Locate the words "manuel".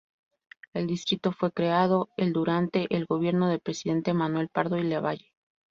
4.15-4.49